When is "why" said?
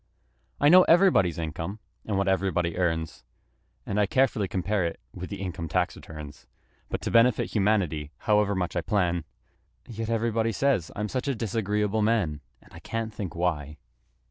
13.35-13.77